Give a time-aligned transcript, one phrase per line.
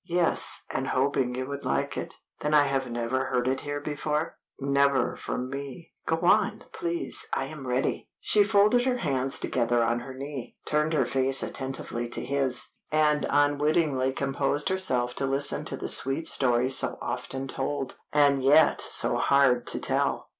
[0.07, 5.15] "Yes, and hoping you would like it." "Then I have never heard it before?" "Never
[5.15, 10.15] from me." "Go on, please; I am ready." She folded her hands together on her
[10.15, 15.87] knee, turned her face attentively to his, and unwittingly composed herself to listen to the
[15.87, 20.29] sweet story so often told, and yet so hard to tell.